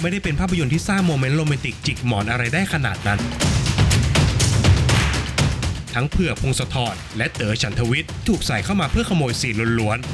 [0.00, 3.20] ไม่ได้เป็นภาพยนตร์ที่สร้างโมเมนต์โรแมนติกจิกหมอนอะไรได้ขนาดนั้น
[5.94, 10.08] ทั้งเผือกพงศธรและเต๋อฉันทวิทย์ถูกใส่เข้ามาเพื่อขโมยซีนล้วนๆ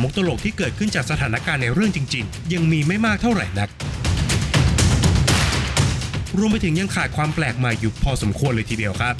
[0.00, 3.68] มุกตลกที่เกิดขึ้นจากสถานการณ์ในเรื่องจริง ๆ ยังมีไม่มากเท่าไหร่นัก
[6.38, 9.14] รวมไปถึงยังขาดความแปลกใหม่อยู่พอสมควรเลยทีเดียวครับ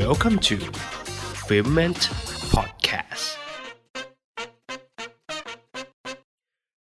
[0.00, 0.56] Welcome to
[1.46, 2.02] f i l m e n t
[2.54, 3.26] Podcast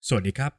[0.07, 0.51] สวัสดีครับ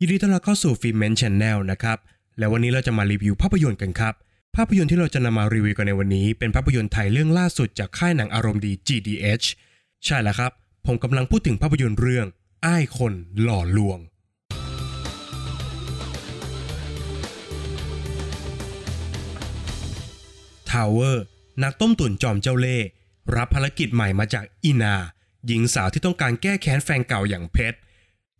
[0.00, 1.98] ยินดีต้อนรับเข้าสู่ฟิล์มเมนชแนลนะครับ
[2.38, 4.14] และวันนี้เราจะมารีวิวภาพยนตร์กันครับ
[4.56, 9.46] ภาพยนตร์ที่เราจะนำมารีวิวกันในวันนี้ เป็นภาพยนตร์ไทยเรื่องล่าสุดจากค่ายหนังอารมณ์ดี GDH
[10.04, 10.52] ใช่แล้วครับ
[10.86, 12.26] ผมกำลังพูดถึงภาพยนตร์เรื่อง
[12.66, 13.98] อ้ายคนหล่อลวง
[20.70, 21.26] ทาวเวอร์
[21.62, 22.78] นักต้มตุ๋นจอมเจ้าเล่ห์
[23.36, 24.94] รับภารกิจใหม่มาจากอีนา
[25.46, 27.78] หญิงสาวที่ต้องการแก้แค้นแฟนเก่าอย่างเพชร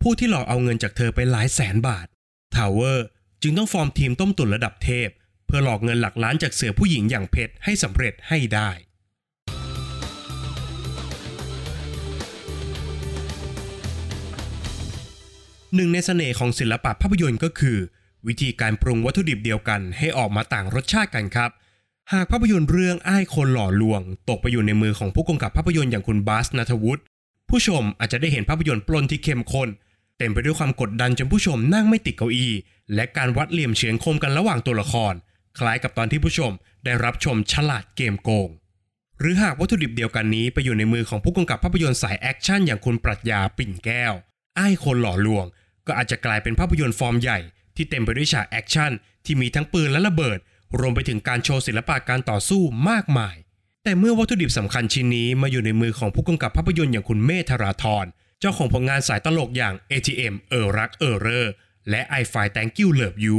[0.01, 2.07] ผู้ที่หลอกเอาเงินจากเธอไปหลายแสนบาท
[2.55, 3.07] ทาวเวอร์
[3.41, 5.09] จึงต้องฟอร์มทีมต้มตุ๋นระดับเทพ
[5.45, 8.69] เพื่อหลอกเงินหลักล้านจากเสือผู้หญิงอย่างเพชรให้สำเร็จให้ได้
[15.75, 17.77] หนึ่งในเสน่ห์ของศิลปะภาพยนตร์ก็คือ
[18.27, 21.51] วิธีการปรุงวัตถุดิบเดียวกันให้ออกมาต่างรสชาติกันครับ
[22.15, 27.01] หากภาพยนตร์เรื่องอ้ายคนหล่อลวง ตกไปอยู่ในมือของผู้กำกับภาพยนตร์อย่างคุณบาสนัฐวุฒิ
[27.49, 29.69] ผู้ชมอาจจะได้เห็นภาพยนตร์ปล้นที่เข้มข้น
[30.17, 32.53] เต็มไปด้วยความกดดันจนผู้ชมนั่งไม่ติดเก้าอี้
[32.95, 35.13] และการวัดเหลี่ยมเฉือนคมกันระหว่างตัวละคร
[35.59, 36.51] คล้ายกับตอนที่ผู้ชม
[36.85, 38.49] ได้รับชมฉลาดเกมโกง
[39.19, 44.13] หรือหากวัตถุดิบเดียวกันนี้ไปอยู่ในมือของผู้กำกับภาพยนตร์สายแอคชั่นอย่างคุณปรัชญาปิ่นแก้ว
[44.59, 45.45] อ้ายคนหล่อลวง
[45.87, 47.39] ก็อาจจะกลายเป็นภาพยนตร์ฟอร์มใหญ่
[47.75, 48.91] ที่เต็มไปด้วยฉากแอคชั่น
[49.25, 50.39] ที่มีทั้งปืนและระเบิด
[50.79, 53.35] รวมไปถึงการโชว์ศิลปะการต่อสู้มากมาย
[53.83, 58.05] แต่เมื่อวัตถุดิบสำคัญชิ้นนี้มาอยู่ในมือของผู้กำกับภาพยนตร์อย่างคุณเมษธราธร
[58.39, 61.47] เจ้าของผลงานสายตลกอย่าง ATM เออรักเออเร่อ
[61.89, 63.37] และ I Fine Thank You Love You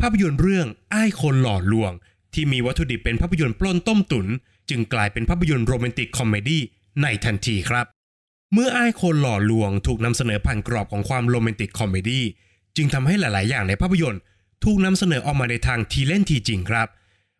[0.00, 1.92] ภาพยนตร์เรื่องอ้ายคนหล่อลวง
[2.34, 4.26] ที่มีวัตถุดิบเป็นภาพยนตร์ปล้นต้มตุ๋น
[4.70, 6.62] จึงกลายเป็นภาพยนตร์โรแมนติกคอมเมดี้
[7.02, 7.86] ในทันทีครับ
[8.52, 12.24] เมื่ออ้ายคนหล่อลวงถูกนำเสนอผ่านกรอบของความโรแมนติกคอมเมดี้
[12.76, 14.20] จึงทำให้หลาย ๆ อย่างในภาพยนตร์
[14.64, 16.88] ถูกนำเสนอออกมาในทางทีเล่นทีจริงครับ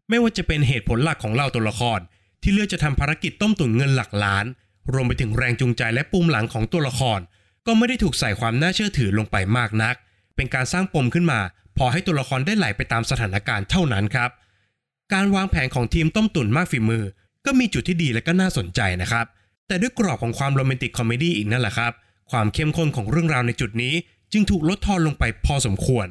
[0.09, 2.01] ไม่ว่าจะเป็นเหตุผลหลักของเหล่าตัวละคร
[2.43, 4.47] ที่เลือกจะทำภารกิจต้มตุ๋นเงินหลักล้าน
[4.93, 7.21] รวมไปถึงแรงจูงใจและปูมหลังของตัวละคร
[7.67, 9.95] ก็ไม่ได้ถูกใส่ความน่าเชื่อถือลงไปมากนัก
[10.37, 11.41] เป็นการสร้างปมขึ้นมา
[11.79, 14.31] พอให้ตัวละครได้ไหลไปตามสถานการณ์เท่านั้นครับ
[15.13, 17.05] การวางแผนของทีมต้มตุ๋นมากฝีมือ
[17.47, 19.27] ก็มีจุดที่ดีและก็น่าสนใจนะครับ
[19.67, 21.93] แต่ด้วยกรอบของความโรแมนติกคอมเมดี้อีกนั่นแหละครับ
[22.31, 23.95] ความเข้มข้นของเรื่องราวในจุดนี้
[24.33, 26.07] จึงถูกลดทอนลงไปพอสมควร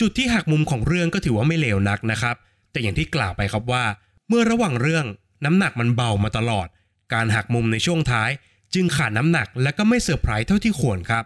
[0.00, 2.36] จุดที่หักมุมของเรื่องก็ถือว่าไม่เลวนักนะครับ
[2.72, 3.84] แต่อย่างที่กล่าวไปครับว่า
[4.28, 5.04] เมื่อระหว่างเรื่อง
[5.44, 6.68] น้ำหนักมันเบามาตลอด
[7.14, 8.30] การหักมุมในช่วงท้าย
[8.74, 11.24] จึงขาดน้ำหนักและก็ไม่เซอร์ไพรส์เท่าที่ควรครับ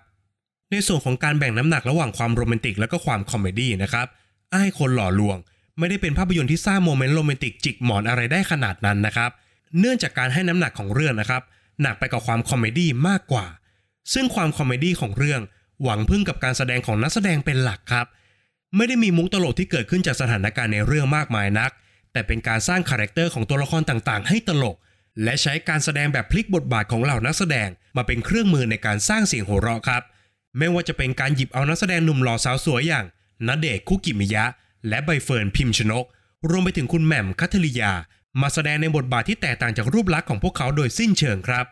[0.71, 4.07] ในส่วนของการแบ่งน้ำหนักระหว่างความโรแมนติกและก็ความคอมเมดี้นะครับ
[4.55, 5.37] อ้ายคนหล่อลวง
[5.79, 9.31] ไม่ได้เป็นภาพยนตร์ที่สร้างโมเมนต์โรแมนติกจิกหมอนอะไรได้ขนาดนั้นนะครับ
[9.79, 11.43] เนื่องจากการให้น้ำหนักของเรื่องนะครับ
[11.83, 13.47] หนักไปกับความคอมเมดี้มากกว่า
[14.13, 15.41] ซึ่งความคอมเมดี้ของเรื่อง
[15.83, 18.07] หวังพึ่งกับการแสดงของนักแสดงเป็นหลักครับ
[18.77, 21.71] ไม่ได้มีมุกตลกที่เกิดขึ้นจากสถานการณ์ในเรื่องมากมายนัก
[22.13, 24.77] แต่เป็นการสร้างคาแรคเตอร์ของตัวละครต่างๆ ให้ตลก
[25.23, 30.03] และใช้การแสดงแบบพลิกบทบาทของเหล่านักแสดงมาเป็นเครื่องมือในการสร้างเสียงหัวเราะครับ
[30.59, 33.05] ไม่ว่าจะเป็นการหยิบเอานักแสดงหนุ่มหล่อสาวสวยอย่าง
[33.47, 34.45] ณเดชคุกิมิยะ
[34.89, 36.05] และใบเฟิร์นพิมชนก
[36.51, 37.93] รวมไปถึงคุณแหม่มคัทริยา
[38.41, 41.65] มาแสดงในบทบาทที่แตกต่างจากรูปลักษณ์ของพวกเขาโดยสิ้นเชิงครับ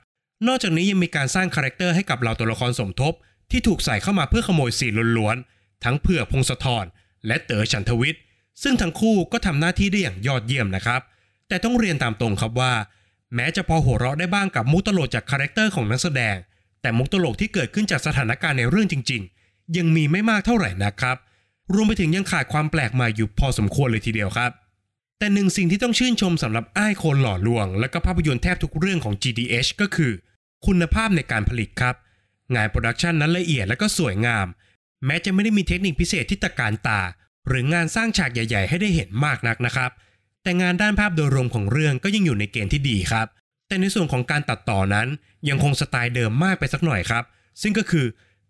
[0.46, 3.12] นอกจากนี้ยังมีการสร้างคาแรคเตอร์ให้กับเหล่าตัวละครสมทบ
[3.50, 4.86] ที่ถูกใส่เข้ามาเพื่อขโมยซีน
[5.16, 6.84] ล้วนๆ ทั้งเผือกพงศธร
[7.26, 8.22] และเต๋อฉันทวิทย์
[8.62, 11.00] ซึ่งทั้งคู่ก็ทำหน้าที่ได้อย่างยอดเยี่ยมนะครับ
[11.48, 12.72] แต่ต้องเรียนตามตรงครับว่า
[13.34, 16.36] แม้จะพอหัวเราะได้บ้างกับมุกตลกจากคาแรคเตอร์ของนักแสดง
[16.82, 21.16] แต่มุกตลกที่เกิดขึ้นจากสถานการณ์ในเรื่องจริง ๆ ยังมีไม่มากเท่าไหร่นะครับ
[21.74, 24.50] รวมไปถึงยังขาดความแปลกใหม่อยู่พอสมควรเลยทีเดียวครับ
[25.18, 30.12] แต่หนึ่งสิ่งที่ต้องชื่นชมสำหรับอ้ายคนหล่อลวง และก็ภาพยนตร์แทบทุกเรื่องของ GDH ก็คือ
[30.66, 31.94] คุณภาพในการผลิตครับ
[32.54, 34.46] งานโปรดักชันนั้นละเอียดและก็สวยงาม
[35.06, 37.00] แม้จะไม่ได้มีเทคนิคพิเศษที่ตระการตา
[37.48, 39.90] หรืองานสร้างฉากใหญ่ ๆ ให้ได้เห็นมากนักนะครับ
[40.42, 43.26] แต่งานด้านภาพโดยรวมของเรื่องก็ยังอยู่ในเกณฑ์ที่ดีครับ
[43.68, 45.08] แต่ในส่วนของการตัดต่อนั้น
[45.48, 47.24] ยังคงสไตล์เดิมมากไปสักหน่อยครับ
[47.62, 48.06] ซึ่งก็คือ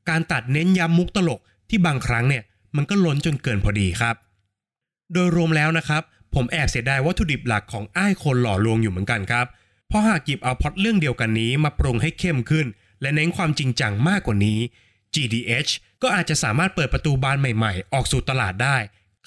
[0.08, 2.42] การตัดเน้นย้ำมุกตลกที่บางครั้งเนี่ย
[2.76, 4.16] มันก็ล้นจนเกินพอดีครับ
[5.12, 6.02] โดยรวมแล้วนะครับ
[6.34, 9.46] ผมแอบเสียดายวัตถุดิบหลักของอ้ายคนหล่อลวงอยู่เหมือนกันครับ
[9.88, 12.66] เพราะหากหยิบเอาพล็อตเรื่องเดียวกันนี้มาปรุงให้เข้มขึ้น
[13.00, 14.58] และเน้นความจริงจังมากกว่านี้
[15.14, 15.70] GDH
[16.02, 18.76] ก็อาจจะสามารถเปิดประตูบานใหม่ๆ ออกสู่ตลาดได้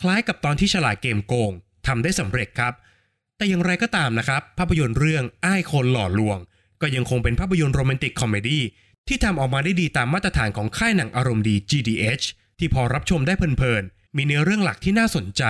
[0.01, 1.51] คล้ายกับตอนที่ฉลาดเกมโกง
[1.87, 2.73] ทำได้สำเร็จครับ
[3.37, 6.37] แต่อย่างไรก็ตามนะครับ ภาพยนตร์เรื่องอ้ายคนหล่อลวง
[6.81, 8.63] ก็ยังคงเป็นภาพยนตร์โรแมนติกคอมเมดี้
[9.07, 12.25] ที่ทำออกมาได้ดีตามมาตรฐานของค่ายหนังอารมณ์ดี GDH
[12.59, 15.43] ที่พอรับชมได้เพลินๆ มีเนื้อเรื่องหลักที่น่าสนใจ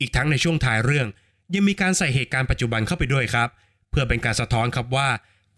[0.00, 1.06] อีกทั้งในช่วงท้ายเรื่อง
[1.54, 3.48] ยังมีการใส่เหตุการณ์ปัจจุบันเข้าไปด้วยครับ
[3.90, 5.08] เพื่อเป็นการสะท้อนครับว่า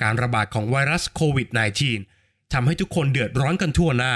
[0.03, 1.49] การระบาดของไวรัสโควิด
[1.89, 2.16] -19
[2.53, 4.13] ทำให้ทุกคนเดือดร้อนกันทั่วหน้า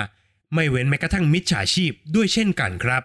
[0.54, 3.02] ไม่เว้นแม้กระทั่งมิจฉาชีพด้วยเช่นกันครับ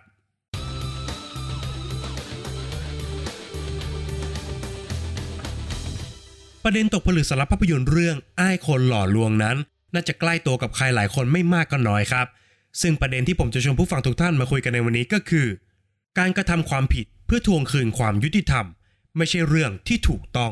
[6.63, 9.57] ประเด็นตกผลึกสารบภาพยนตร์เรื่องอ้ายคนหล่อลวงนั้น
[9.93, 12.27] น่าจะใกล้ตัวกับใครหลายคนไม่มากก็น้อยครับ
[12.81, 15.47] ซึ่งประเด็นที่ผมจะชวนผู้ฟังทุกท่านมาคุยกันในวันนี้ก็คือ
[16.19, 18.65] การกระทำความผิดเพื่อทวงคืนความยุติธรรม
[19.17, 20.51] ไม่ใช่เรื่องที่ถูกต้อง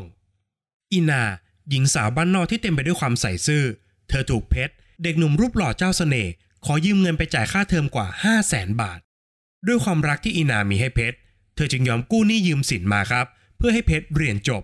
[0.93, 1.23] อินา
[1.69, 3.63] หญิงสาวบ้านนอกที่เต็มไปด้วยความใส่ซื่อ
[4.13, 4.74] ธอถูกเพชร
[5.04, 6.31] เด็กหนุ่มรูปหล่อเจ้าเสน่ห์
[6.65, 9.00] ขอยืมเงินไปจ่ายค่าเทอมกว่า 5 0 0แสนบาท
[9.68, 11.18] ด้วยความรักที่อินามีให้เพชร
[11.56, 13.25] เธอจึงยอมกู้หนี้ยืมสินมาครับ
[13.57, 14.63] เพื่อให้เพชรเรียนจบ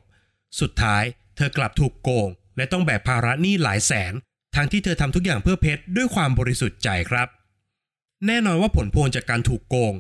[0.60, 1.04] สุดท้าย
[1.36, 4.14] เธอกลับถูกโกง และต้องแบกภาระหนี้หลายแสน
[4.56, 7.28] ทั้งที่เธอทำทุกอย่างเพื่อเพชรด้วยความบริสุทธิ์ใจครับ
[8.28, 9.94] แน่นอนว่าผลพวงจากการถูกโกง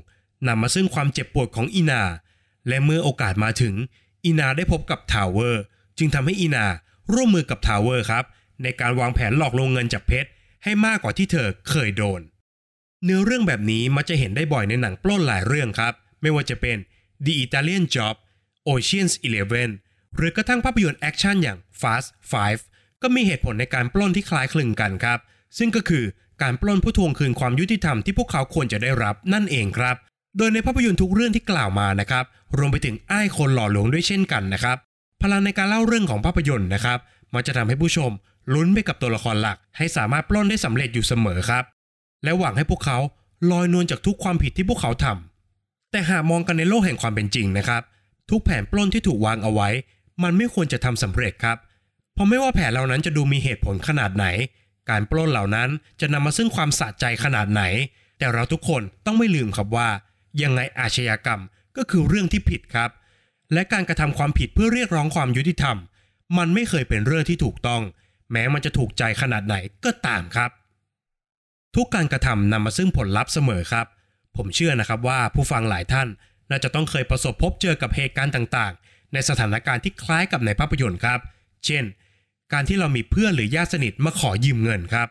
[0.48, 2.04] นำมาซึ่งความเจ็บปวดของอีนา
[2.68, 3.75] และเมื่อโอกาสมาถึง
[4.25, 5.63] อีนาได้พบกับทาวเวอร์
[5.98, 6.66] จึงทำให้อีนา
[7.13, 8.25] ร่วมมือกับทาวเวอร์ครับ
[8.63, 10.29] ในการวางแผนหลอกลวงเงินจากเพชร
[10.63, 12.21] ให้มากกว่าที่เธอเคยโดน
[13.03, 16.77] เนื้อเรื่องแบบนี้มักจะเห็นได้บ่อยในหนังปล้นหลายเรื่องครับ ไม่ว่าจะเป็น
[17.25, 18.15] The Italian Job
[18.69, 19.69] Ocean's Eleven
[20.15, 22.61] หรือกระทั่งภาพยนตร์แอคชั่นอย่าง Fast Five
[23.01, 25.19] ก็มีเหตุผลในการปล้นที่คล้ายคลึงกันครับ
[25.57, 26.05] ซึ่งก็คือ
[26.41, 29.95] การปล้นเพื่อทวงคืนความยุติธรรมที่พวกเขาควรจะได้รับนั่นเองครับ
[30.38, 32.25] โดยในภาพยนตร์ทุกเรื่องที่กล่าวมานะครับ
[32.57, 34.77] รวมไปถึงอ้ายคนหล่อลวงด้วยเช่นกันนะครับ
[35.21, 37.00] พลังในการเล่าเรื่องของภาพยนตร์นะครับ
[37.33, 38.12] มันจะทำให้ผู้ชม
[38.54, 41.63] ลุ้นไปกับตัวละครหลัก ให้สามารถปล้นได้สำเร็จอยู่เสมอครับ
[42.24, 42.98] และหวังให้พวกเขา
[43.51, 47.81] ลอยนวลจากทุกความผิดที่พวกเขาทำแต่หากมองกันในโลกแห่งความเป็นจริงนะครับ
[48.30, 49.69] ทุกแผนปล้นที่ถูกวางเอาไว้
[50.24, 51.57] มันไม่ควรจะทำสำเร็จครับ
[52.13, 54.25] เพราะไม่ว่าแผนเหล่านั้นจะดูมีเหตุผลขนาดไหน
[54.90, 55.69] การปล้นเหล่านั้น
[56.01, 57.63] จะนำมาซึ่งความสะใจขนาดไหน
[58.18, 59.90] แต่เราทุกคนต้องไม่ลืมครับว่า
[60.42, 61.42] ยังไงอาชญากรรม
[61.78, 62.90] ก็คือเรื่องที่ผิดครับ
[63.54, 65.78] และการกระทำความผิดเพื่อเรียกร้องความยุติธรรม
[66.38, 67.81] มันไม่เคยเป็นเรื่องที่ถูกต้อง
[68.31, 69.55] แม้มันจะถูกใจขนาดไหน
[69.85, 70.51] ก็ตามครับ
[71.75, 73.87] ทุกการกระทำนำมาซึ่งผลลัพธ์เสมอครับ
[74.37, 76.07] ผมเชื่อนะครับว่าผู้ฟังหลายท่าน
[76.49, 81.19] น่าจะต้องเคยประสบพบเจอกับเหตุการณ์ต่างๆ ในสถานการณ์ที่คล้ายกับในภาพยนตร์ครับ
[81.65, 81.83] เช่น
[82.53, 85.07] การที่เรามีเพื่อนหรือญาติสนิทมาขอยืมเงินครับ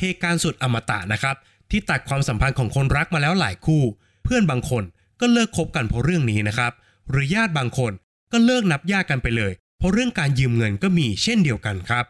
[0.00, 1.36] เหตุการณ์สุดอมตะนะครับ
[1.70, 3.82] ที่ตัดความสัมพันธ์ของคนรักมาแล้วหลายคู่
[4.24, 4.84] เพื่อนบางคน
[5.20, 6.72] ก็เลิกคบกันเพราะเรื่องนี้นะครับ
[7.10, 7.92] หรือญาติบางคน
[8.32, 12.04] ก็เลิกนับญาติกันไปเลย เพราะเรื่องการยืมเงินก็มีเช่นเดียวกันครับ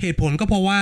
[0.00, 0.80] เหตุผลก็เพราะว่า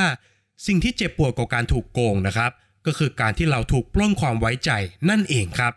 [0.67, 2.51] สิ่งที่เจ็บปวดกว่าการถูกโกงนะครับ
[2.87, 4.71] ก็คือการที่เราถูกปล้นความไว้ใจ
[5.11, 5.73] นั่นเองครับ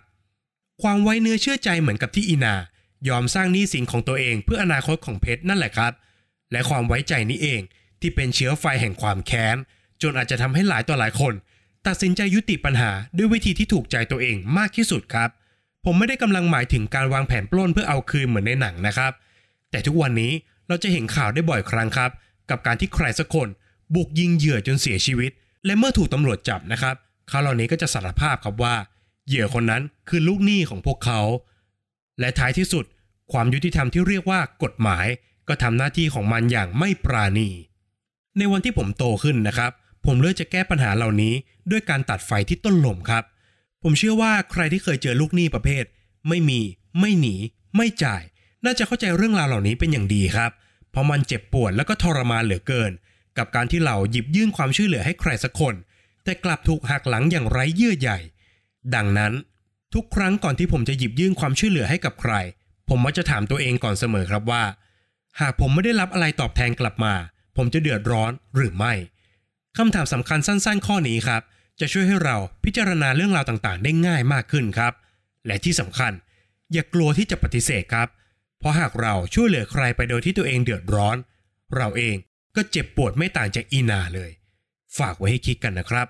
[0.81, 2.55] ความไว้เนื้อเชื่อใจเหมือนกับที่อีนา
[3.09, 5.93] ยอมสร้างหนี้สินของตัวเองเพื่ออนาคตของเพชรนั่นแหละครับ
[6.51, 7.61] และความไว้ใจนี้เอง
[8.01, 9.57] ที่เป็นเชื้อไฟแห่งความแค้น
[10.01, 11.33] จนอาจจะทำให้หลายต่อหลายคน
[11.87, 15.29] ตัดสินใจยุติปัญหาด้วยวิธีที่ถูกใจตัวเองมากที่สุดครับ
[15.85, 19.11] ผมไม่ได้กำลังหมายถึงการวางแผนปล้นเพื่อเอาคืนเหมือนในหนังนะครับ
[19.71, 20.31] แต่ทุกวันนี้
[20.67, 22.11] เราจะเห็นข่าวได้บ่อยครั้งครับ
[22.51, 23.47] กับการที่ใครสักคน
[23.95, 25.31] บุกยิงเหยื่อจนเสียชีวิต
[25.65, 26.95] และเมื่อถูกตำรวจจับนะครับ
[27.27, 28.75] เขาเหล่านี้ก็จะสารภาพครับว่า
[29.27, 31.21] เหยื่อคนนั้นคือลูกหนี้ของพวกเขา
[32.19, 32.85] และท้ายที่สุด
[33.31, 35.05] ความยุติธรรมที่เรียกว่ากฎหมาย
[35.47, 37.49] ก็ทำหน้าที่ของมันอย่างไม่ปราณี
[38.37, 39.71] ในวันที่ผมโตขึ้นนะครับ
[40.05, 41.33] ผมเลือกจะแก้ปัญหาเหล่านี้
[41.71, 43.23] ด้วยการตัดไฟที่ต้นลมครับ
[43.83, 45.83] ผมเชื่อว่าใครที่เคยเจอลูกหนี้ประเภท
[46.27, 46.61] ไม่มี
[46.99, 47.35] ไม่หนี
[47.75, 48.23] ไม่จ่าย
[48.65, 50.51] น่าจะเข้าใจเรื่องราวเหล่านี้เป็นอย่างดีครับ
[50.91, 52.91] เพราะมันเจ็บปวดแล้วก็ทรมานเหลือเกิน
[53.37, 55.75] กับการที่เราหยิบยื่นความช่วยเหลือให้ใครสักคน
[56.23, 58.11] แต่กลับถูกหักหลังอย่างไร้เยื่อใย
[58.95, 59.33] ดังนั้น
[59.93, 62.33] ทุกครั้งก่อนที่ผมจะหยิบยื่นความช่วยเหลือให้กับใคร
[62.89, 64.63] ผมมักจะถามตัวเองก่อนเสมอครับว่า
[65.39, 67.13] หากผมไม่ได้รับอะไรตอบแทนกลับมา
[67.57, 68.93] ผมจะเดือดร้อนหรือไม่
[69.77, 71.41] คำถามสำคัญสั้น ๆ ข้อนี้ครับ
[71.79, 74.93] จะช่วยให้เราพิจารณาเรื่องราวต่างๆ ได้ง่ายมากขึ้นครับ
[75.45, 76.11] และที่สำคัญ
[76.73, 78.07] อย่ากลัวที่จะปฏิเสธครับ
[78.61, 81.17] เพราะหากเราช่วยเหลือใครไปโดยที่ตัวเองเดือดร้อน
[81.75, 82.15] เราเอง
[82.55, 84.31] ก็เจ็บปวดไม่ต่างจากอีนาเลย
[84.97, 86.07] ฝากไว้ให้คิดกันนะครับ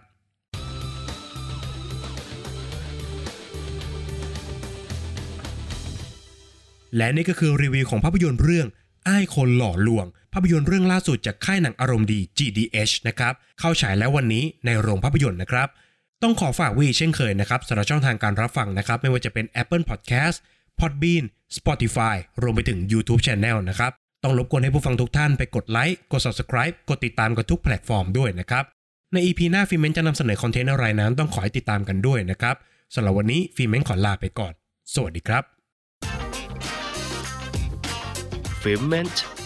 [6.98, 8.68] และนี่ก็คือรีวิวของภาพยนตร์เรื่อง
[9.08, 15.68] อ้ายคนหล่อลวง ภาพยนตร์เรื่องล่าสุดจากค่ายหนังอารมณ์ดี GDH นะครับเข้าฉายแล้ววันนี้ในโรงภาพยนตร์นะครับ
[16.22, 20.38] ต้องขอฝากไว้เช่นเคยนะครับสำหรับช่องทางการรับฟังนะครับ ไม่ว่าจะเป็น Apple Podcast
[20.80, 21.26] Podbean
[21.58, 23.92] Spotify รวมไปถึง YouTube Channel นะครับ
[24.24, 28.64] ต้องรบกวนให้ผู้ฟังทุกท่านไปกดไลค์ กด Subscribe กดติดตามกันทุกแพลตฟอร์มด้วยนะครับ
[29.14, 32.56] ใน EP หน้าฟิเมนจะนำเสนอคอนเทนต์อะไรนั้นต้องขอให้ติดตามกันด้วยนะครับ
[32.96, 34.54] สำหรับวันนี้ฟิเมนขอลาไปก่อน
[34.94, 35.44] สวัสดีครับ
[38.62, 39.41] f i m e n t